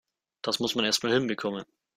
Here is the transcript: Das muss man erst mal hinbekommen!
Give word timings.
Das 0.41 0.59
muss 0.59 0.73
man 0.73 0.83
erst 0.85 1.03
mal 1.03 1.13
hinbekommen! 1.13 1.63